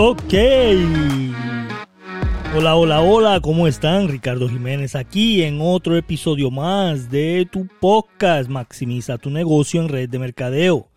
[0.00, 0.32] Ok.
[2.54, 4.06] Hola, hola, hola, ¿cómo están?
[4.06, 10.08] Ricardo Jiménez aquí en otro episodio más de tu podcast Maximiza tu negocio en red
[10.08, 10.88] de mercadeo.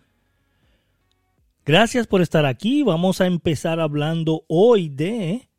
[1.65, 2.83] Gracias por estar aquí.
[2.83, 5.49] Vamos a empezar hablando hoy de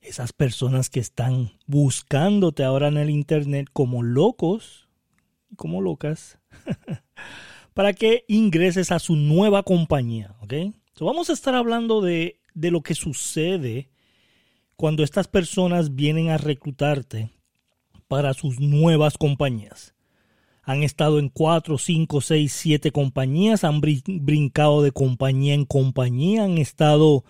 [0.00, 4.88] esas personas que están buscándote ahora en el internet como locos,
[5.56, 6.38] como locas,
[7.74, 10.54] para que ingreses a su nueva compañía, ¿ok?
[11.06, 13.88] Vamos a estar hablando de, de lo que sucede
[14.76, 17.30] cuando estas personas vienen a reclutarte
[18.06, 19.94] para sus nuevas compañías.
[20.62, 26.58] Han estado en 4, 5, 6, 7 compañías, han brincado de compañía en compañía, han
[26.58, 27.24] estado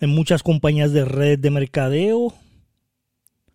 [0.00, 2.34] en muchas compañías de red de mercadeo,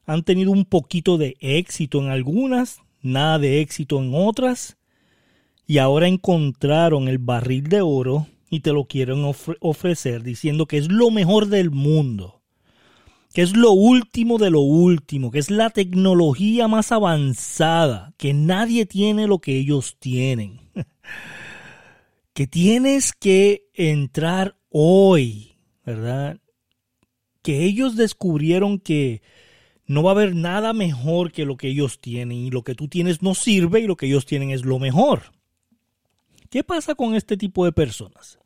[0.05, 4.77] han tenido un poquito de éxito en algunas, nada de éxito en otras,
[5.65, 9.25] y ahora encontraron el barril de oro y te lo quieren
[9.61, 12.43] ofrecer diciendo que es lo mejor del mundo,
[13.33, 18.85] que es lo último de lo último, que es la tecnología más avanzada, que nadie
[18.85, 20.61] tiene lo que ellos tienen,
[22.35, 26.37] que tienes que entrar hoy, ¿verdad?
[27.41, 29.23] Que ellos descubrieron que
[29.87, 32.87] no va a haber nada mejor que lo que ellos tienen y lo que tú
[32.87, 35.33] tienes no sirve y lo que ellos tienen es lo mejor.
[36.51, 38.37] ¿Qué pasa con este tipo de personas?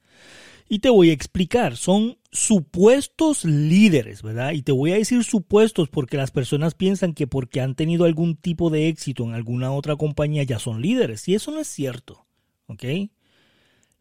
[0.70, 4.52] Y te voy a explicar, son supuestos líderes, ¿verdad?
[4.52, 8.36] Y te voy a decir supuestos porque las personas piensan que porque han tenido algún
[8.36, 11.28] tipo de éxito en alguna otra compañía ya son líderes.
[11.28, 12.26] Y eso no es cierto,
[12.68, 12.84] ¿ok?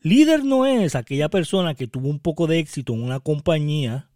[0.01, 4.11] Líder no es aquella persona que tuvo un poco de éxito en una compañía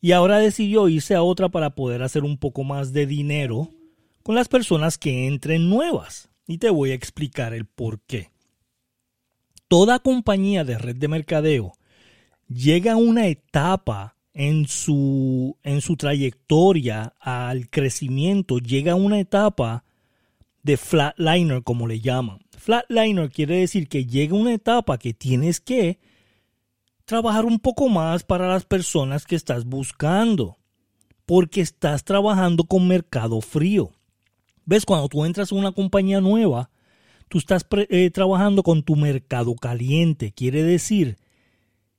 [0.00, 3.70] y ahora decidió irse a otra para poder hacer un poco más de dinero
[4.22, 6.28] con las personas que entren nuevas.
[6.46, 8.31] Y te voy a explicar el por qué
[9.72, 11.72] toda compañía de red de mercadeo
[12.46, 19.84] llega a una etapa en su, en su trayectoria al crecimiento, llega a una etapa
[20.62, 22.40] de flatliner, como le llaman.
[22.50, 25.98] Flatliner quiere decir que llega una etapa que tienes que
[27.06, 30.58] trabajar un poco más para las personas que estás buscando,
[31.24, 33.90] porque estás trabajando con mercado frío.
[34.66, 34.84] ¿Ves?
[34.84, 36.68] Cuando tú entras a una compañía nueva,
[37.32, 40.32] tú estás eh, trabajando con tu mercado caliente.
[40.32, 41.16] Quiere decir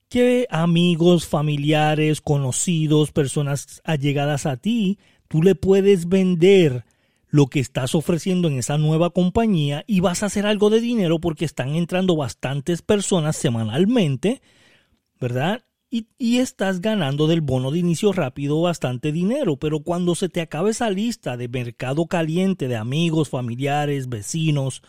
[0.08, 6.86] que amigos, familiares, conocidos, personas allegadas a ti, tú le puedes vender
[7.30, 11.18] lo que estás ofreciendo en esa nueva compañía y vas a hacer algo de dinero
[11.18, 14.44] porque están entrando bastantes personas semanalmente,
[15.20, 15.66] ¿verdad?
[15.90, 20.42] Y, y, estás ganando del bono de inicio rápido bastante dinero, pero cuando se te
[20.42, 24.84] acabe esa lista de mercado caliente de amigos, familiares, vecinos,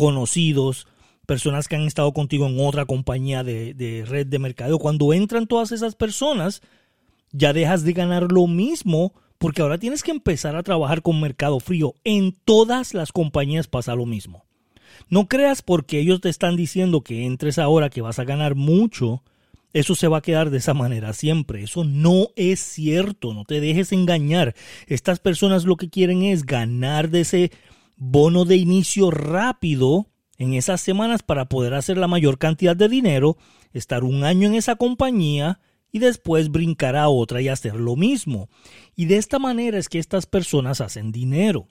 [0.00, 0.86] conocidos,
[1.26, 4.78] personas que han estado contigo en otra compañía de, red de mercadeo.
[4.78, 6.62] Cuando entran todas esas personas,
[7.32, 11.60] ya dejas de ganar lo mismo porque ahora tienes que empezar a trabajar con mercado
[11.60, 11.96] frío.
[12.02, 14.46] En todas las compañías pasa lo mismo.
[15.10, 19.22] No creas porque ellos te están diciendo que entres ahora que vas a ganar mucho,
[19.74, 21.62] eso se va a quedar de esa manera siempre.
[21.62, 24.54] Eso no es cierto, no te dejes engañar.
[24.86, 27.52] Estas personas lo que quieren es ganar de ese
[28.00, 33.36] bono de inicio rápido en esas semanas para poder hacer la mayor cantidad de dinero,
[33.72, 35.60] estar un año en esa compañía
[35.92, 38.48] y después brincar a otra y hacer lo mismo.
[38.96, 41.68] Y de esta manera es que estas personas hacen dinero.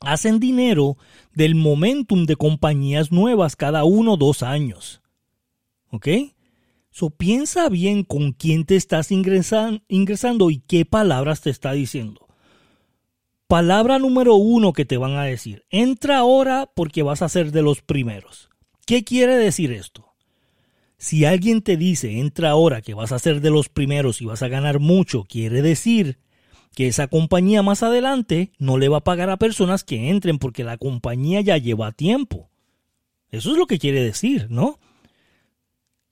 [0.00, 0.96] Hacen dinero
[1.34, 5.02] del momentum de compañías nuevas cada uno o dos años.
[5.90, 6.08] ¿Ok?
[6.90, 12.23] So piensa bien con quién te estás ingresando y qué palabras te está diciendo.
[13.46, 15.64] Palabra número uno que te van a decir.
[15.68, 18.48] Entra ahora porque vas a ser de los primeros.
[18.86, 20.14] ¿Qué quiere decir esto?
[20.96, 24.42] Si alguien te dice entra ahora que vas a ser de los primeros y vas
[24.42, 26.18] a ganar mucho, quiere decir
[26.74, 30.64] que esa compañía más adelante no le va a pagar a personas que entren porque
[30.64, 32.48] la compañía ya lleva tiempo.
[33.30, 34.78] Eso es lo que quiere decir, ¿no?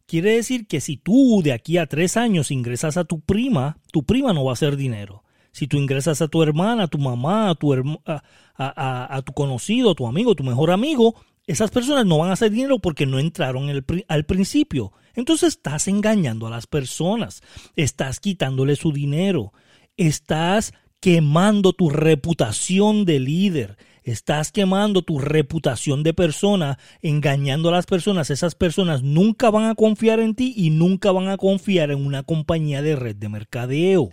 [0.04, 4.04] Quiere decir que si tú de aquí a tres años ingresas a tu prima, tu
[4.04, 5.22] prima no va a hacer dinero
[5.52, 9.94] si tú ingresas a tu hermana, a tu mamá, a tu, a, tu conocido, a
[9.94, 11.14] tu amigo, tu mejor amigo,
[11.46, 13.68] esas personas no van a hacer dinero porque no entraron
[14.08, 14.92] al principio.
[15.14, 17.42] Entonces estás engañando a las personas,
[17.76, 19.52] estás quitándole su dinero,
[19.96, 27.86] estás quemando tu reputación de líder, estás quemando tu reputación de persona, engañando a las
[27.86, 28.30] personas.
[28.30, 32.22] Esas personas nunca van a confiar en ti y nunca van a confiar en una
[32.22, 34.10] compañía de red de mercadeo.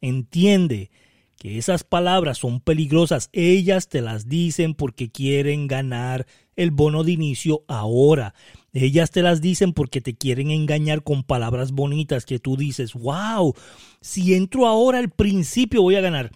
[0.00, 0.90] Entiende
[1.38, 3.28] que esas palabras son peligrosas.
[3.32, 6.26] Ellas te las dicen porque quieren ganar
[6.56, 8.34] el bono de inicio ahora.
[8.72, 13.54] Ellas te las dicen porque te quieren engañar con palabras bonitas que tú dices, wow,
[14.00, 16.32] si entro ahora al principio voy a ganar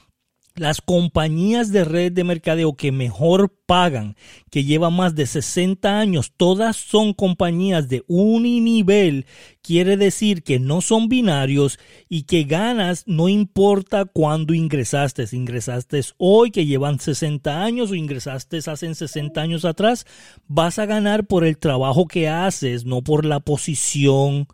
[0.56, 4.16] las compañías de red de mercadeo que mejor pagan,
[4.50, 9.26] que llevan más de 60 años, todas son compañías de nivel,
[9.62, 16.00] quiere decir que no son binarios y que ganas no importa cuándo ingresaste, si ingresaste
[16.18, 20.06] hoy que llevan 60 años o ingresaste hace 60 años atrás,
[20.46, 24.48] vas a ganar por el trabajo que haces, no por la posición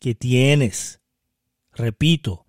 [0.00, 1.00] que tienes.
[1.72, 2.46] Repito,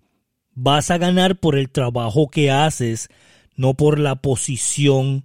[0.54, 3.08] Vas a ganar por el trabajo que haces,
[3.56, 5.24] no por la posición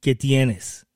[0.00, 0.86] que tienes.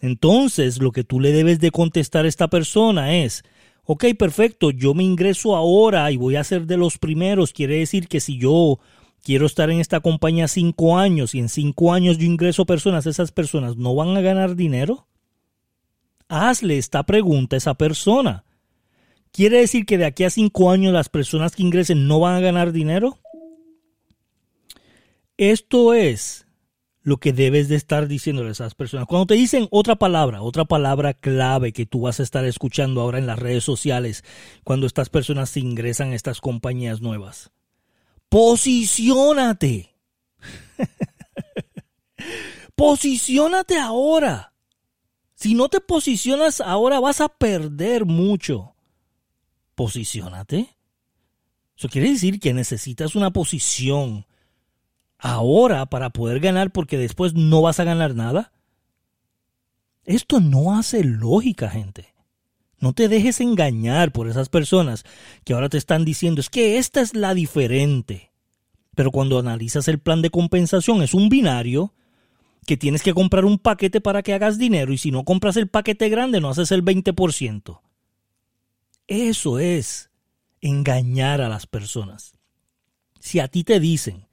[0.00, 3.44] Entonces, lo que tú le debes de contestar a esta persona es,
[3.84, 7.52] ok, perfecto, yo me ingreso ahora y voy a ser de los primeros.
[7.52, 8.80] Quiere decir que si yo
[9.22, 13.30] quiero estar en esta compañía cinco años y en cinco años yo ingreso personas, esas
[13.30, 15.06] personas no van a ganar dinero.
[16.28, 18.44] Hazle esta pregunta a esa persona.
[19.32, 22.40] ¿Quiere decir que de aquí a cinco años las personas que ingresen no van a
[22.40, 23.18] ganar dinero?
[25.38, 26.46] Esto es
[27.00, 29.06] lo que debes de estar diciéndole a esas personas.
[29.06, 33.18] Cuando te dicen otra palabra, otra palabra clave que tú vas a estar escuchando ahora
[33.18, 34.22] en las redes sociales,
[34.64, 37.50] cuando estas personas se ingresan a estas compañías nuevas.
[38.28, 39.94] Posiciónate.
[42.74, 44.52] Posiciónate ahora.
[45.34, 48.72] Si no te posicionas ahora vas a perder mucho
[49.74, 50.76] posiciónate.
[51.76, 54.26] Eso quiere decir que necesitas una posición
[55.18, 58.52] ahora para poder ganar porque después no vas a ganar nada.
[60.04, 62.12] Esto no hace lógica, gente.
[62.78, 65.04] No te dejes engañar por esas personas
[65.44, 68.32] que ahora te están diciendo es que esta es la diferente.
[68.96, 71.94] Pero cuando analizas el plan de compensación es un binario
[72.66, 75.68] que tienes que comprar un paquete para que hagas dinero y si no compras el
[75.68, 77.80] paquete grande no haces el 20%.
[79.12, 80.08] Eso es
[80.62, 82.32] engañar a las personas.
[83.20, 84.26] Si a ti te dicen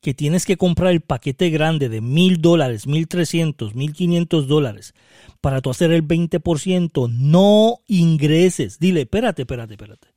[0.00, 4.92] que tienes que comprar el paquete grande de mil dólares, mil trescientos, mil quinientos dólares
[5.40, 8.80] para tú hacer el 20%, no ingreses.
[8.80, 10.08] Dile, espérate, espérate, espérate.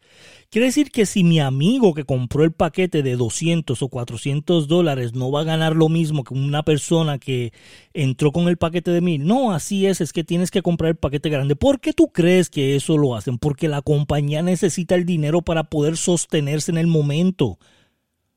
[0.52, 5.14] Quiere decir que si mi amigo que compró el paquete de 200 o 400 dólares
[5.14, 7.54] no va a ganar lo mismo que una persona que
[7.94, 9.26] entró con el paquete de 1000.
[9.26, 11.56] No, así es, es que tienes que comprar el paquete grande.
[11.56, 13.38] ¿Por qué tú crees que eso lo hacen?
[13.38, 17.58] Porque la compañía necesita el dinero para poder sostenerse en el momento.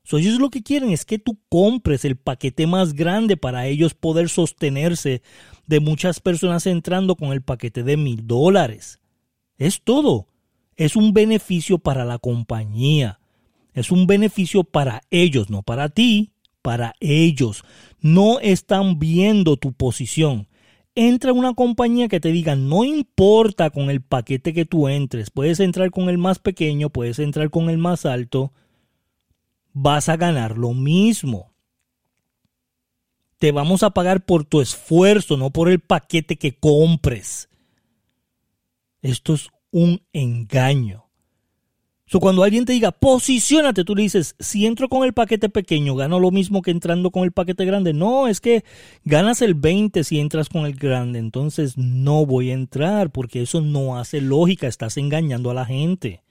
[0.09, 4.29] ellos lo que quieren es que tú compres el paquete más grande para ellos poder
[4.29, 5.21] sostenerse
[5.67, 9.01] de muchas personas entrando con el paquete de mil dólares.
[9.57, 10.29] Es todo
[10.75, 13.19] es un beneficio para la compañía.
[13.73, 16.31] Es un beneficio para ellos, no para ti,
[16.61, 17.63] para ellos.
[17.99, 20.47] No están viendo tu posición.
[20.95, 25.29] Entra en una compañía que te diga, no importa con el paquete que tú entres,
[25.29, 28.53] puedes entrar con el más pequeño, puedes entrar con el más alto,
[29.73, 31.51] vas a ganar lo mismo.
[33.39, 37.49] Te vamos a pagar por tu esfuerzo, no por el paquete que compres.
[39.01, 41.05] Esto es un engaño.
[42.19, 46.17] Cuando alguien te diga, posicionate, tú le dices, si entro con el paquete pequeño, gano
[46.17, 47.91] lo mismo que entrando con el paquete grande.
[47.91, 48.63] No, es que
[49.03, 51.19] ganas el 20 si entras con el grande.
[51.19, 54.67] Entonces no voy a entrar porque eso no hace lógica.
[54.67, 56.23] Estás engañando a la gente.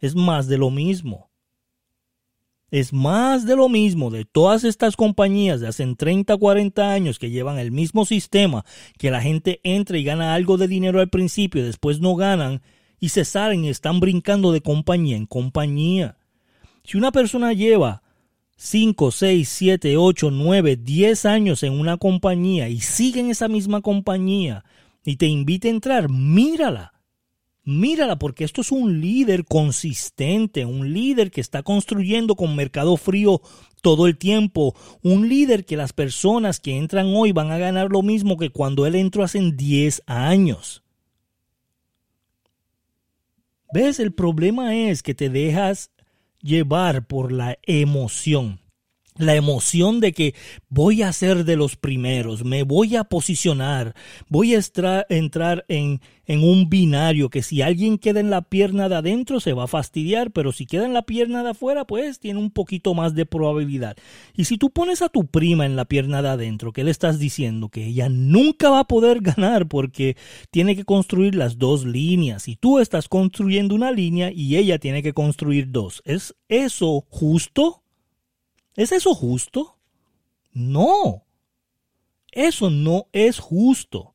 [0.00, 1.30] Es más de lo mismo.
[2.72, 7.30] Es más de lo mismo de todas estas compañías de hace 30, 40 años que
[7.30, 8.64] llevan el mismo sistema,
[8.96, 12.62] que la gente entra y gana algo de dinero al principio, después no ganan
[13.02, 16.18] y se salen y están brincando de compañía en compañía.
[16.84, 18.04] Si una persona lleva
[18.56, 23.80] 5, 6, 7, 8, 9, 10 años en una compañía y sigue en esa misma
[23.80, 24.64] compañía
[25.04, 26.92] y te invita a entrar, mírala
[27.64, 33.40] Mírala porque esto es un líder consistente, un líder que está construyendo con mercado frío
[33.82, 38.02] todo el tiempo, un líder que las personas que entran hoy van a ganar lo
[38.02, 40.81] mismo que cuando él entró hace 10 años.
[43.72, 44.00] ¿Ves?
[44.00, 45.90] El problema es que te dejas
[46.40, 48.61] llevar por la emoción
[49.16, 50.34] la emoción de que
[50.68, 53.94] voy a ser de los primeros, me voy a posicionar,
[54.28, 54.60] voy a
[55.10, 59.52] entrar en, en, un binario que si alguien queda en la pierna de adentro se
[59.52, 62.94] va a fastidiar, pero si queda en la pierna de afuera, pues tiene un poquito
[62.94, 63.96] más de probabilidad.
[64.34, 67.18] Y si tú pones a tu prima en la pierna de adentro, ¿qué le estás
[67.18, 67.68] diciendo?
[67.68, 70.16] Que ella nunca va a poder ganar porque
[70.50, 75.02] tiene que construir las dos líneas y tú estás construyendo una línea y ella tiene
[75.02, 76.00] que construir dos.
[76.06, 77.81] ¿Es eso justo?
[78.76, 79.76] ¿Es eso justo?
[80.52, 81.24] No.
[82.30, 84.14] Eso no es justo.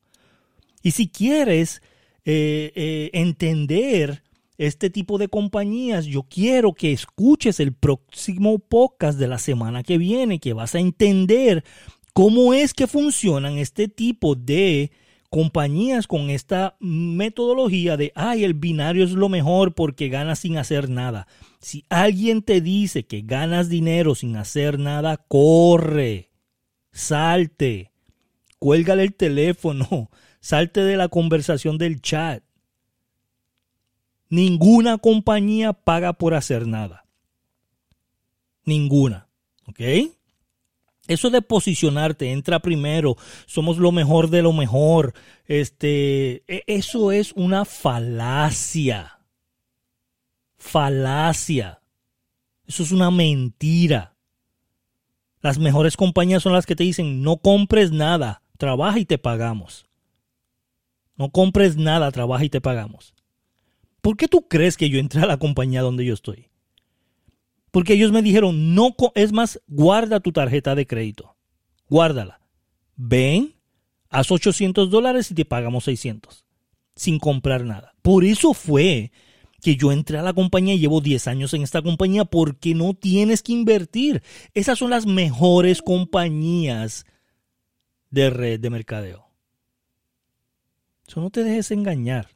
[0.82, 1.82] Y si quieres
[2.24, 4.22] eh, eh, entender
[4.58, 9.98] este tipo de compañías, yo quiero que escuches el próximo podcast de la semana que
[9.98, 11.64] viene, que vas a entender
[12.12, 14.90] cómo es que funcionan este tipo de
[15.30, 20.88] compañías con esta metodología de, ay, el binario es lo mejor porque ganas sin hacer
[20.88, 21.28] nada.
[21.60, 26.30] Si alguien te dice que ganas dinero sin hacer nada, corre,
[26.92, 27.90] salte,
[28.58, 30.10] cuélgale el teléfono,
[30.40, 32.42] salte de la conversación del chat.
[34.30, 37.06] Ninguna compañía paga por hacer nada.
[38.64, 39.28] Ninguna.
[39.66, 39.80] ¿Ok?
[41.08, 45.14] Eso de posicionarte, entra primero, somos lo mejor de lo mejor,
[45.46, 49.17] este, e, eso es una falacia.
[50.58, 51.80] Falacia.
[52.66, 54.16] Eso es una mentira.
[55.40, 59.86] Las mejores compañías son las que te dicen, no compres nada, trabaja y te pagamos.
[61.16, 63.14] No compres nada, trabaja y te pagamos.
[64.00, 66.48] ¿Por qué tú crees que yo entré a la compañía donde yo estoy?
[67.70, 71.36] Porque ellos me dijeron, no, es más, guarda tu tarjeta de crédito.
[71.88, 72.40] Guárdala.
[72.96, 73.54] Ven,
[74.08, 76.44] haz 800 dólares y te pagamos 600.
[76.94, 77.94] Sin comprar nada.
[78.02, 79.12] Por eso fue
[79.62, 82.94] que yo entré a la compañía y llevo 10 años en esta compañía porque no
[82.94, 84.22] tienes que invertir.
[84.54, 87.06] Esas son las mejores compañías
[88.10, 89.28] de red de mercadeo.
[91.06, 92.28] Eso no te dejes engañar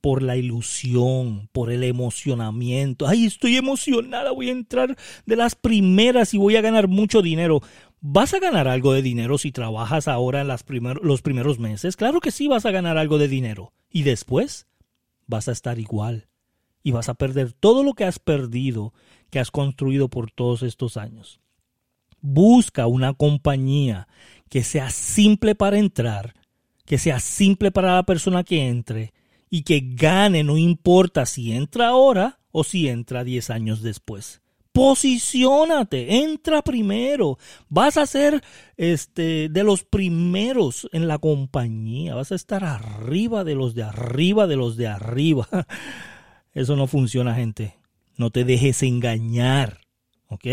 [0.00, 3.06] por la ilusión, por el emocionamiento.
[3.06, 4.96] Ay, estoy emocionada, voy a entrar
[5.26, 7.60] de las primeras y voy a ganar mucho dinero.
[8.00, 10.64] ¿Vas a ganar algo de dinero si trabajas ahora en las
[11.02, 11.96] los primeros meses?
[11.96, 13.72] Claro que sí vas a ganar algo de dinero.
[13.90, 14.66] Y después
[15.26, 16.28] vas a estar igual.
[16.82, 18.92] Y vas a perder todo lo que has perdido,
[19.30, 21.40] que has construido por todos estos años.
[22.20, 24.08] Busca una compañía
[24.48, 26.34] que sea simple para entrar,
[26.84, 29.12] que sea simple para la persona que entre
[29.50, 34.40] y que gane, no importa si entra ahora o si entra 10 años después.
[34.72, 37.38] Posiciónate, entra primero.
[37.68, 38.42] Vas a ser
[38.76, 44.46] este de los primeros en la compañía, vas a estar arriba de los de arriba
[44.46, 45.48] de los de arriba.
[46.58, 47.78] Eso no funciona, gente.
[48.16, 49.78] No te dejes engañar,
[50.26, 50.44] ¿ok?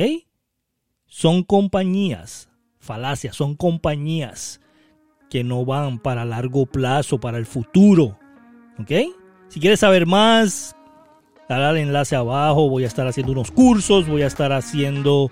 [1.07, 2.47] Son compañías,
[2.77, 4.61] falacias, son compañías
[5.31, 8.19] que no van para largo plazo, para el futuro.
[8.77, 8.91] ¿Ok?
[9.47, 10.75] Si quieres saber más,
[11.49, 12.69] dale al enlace abajo.
[12.69, 15.31] Voy a estar haciendo unos cursos, voy a estar haciendo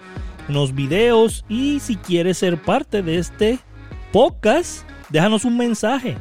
[0.50, 1.46] unos videos.
[1.50, 3.60] Y si quieres ser parte de este
[4.12, 6.18] podcast, déjanos un mensaje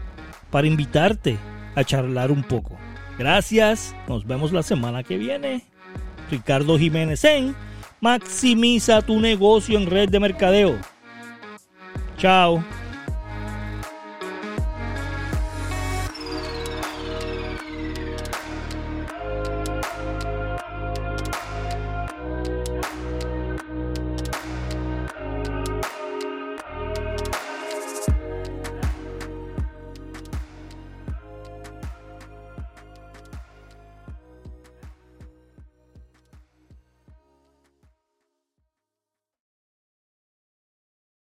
[0.50, 1.38] para invitarte
[1.74, 2.76] a charlar un poco.
[3.18, 5.62] Gracias, nos vemos la semana que viene.
[6.30, 7.54] Ricardo Jiménez en
[8.00, 10.76] Maximiza tu negocio en red de mercadeo.
[12.16, 12.64] Chao.